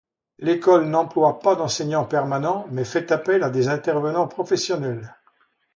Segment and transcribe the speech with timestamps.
[0.39, 5.13] L'école n'emploie pas d'enseignants permanents mais fait appel à des intervenants professionnels.